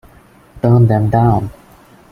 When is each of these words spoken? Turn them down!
Turn 0.63 0.87
them 0.87 1.11
down! 1.11 1.51